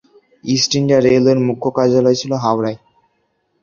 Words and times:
East 0.43 0.71
India 0.79 0.99
রেলওয়ের 1.01 1.39
মুখ্য 1.47 1.67
কার্যালয় 1.77 2.17
ছিল 2.21 2.31
হাওড়ায়। 2.43 2.77